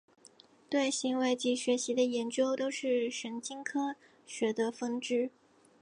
[0.67, 3.93] 对行为及学习的研究都是神经科
[4.25, 5.29] 学的分支。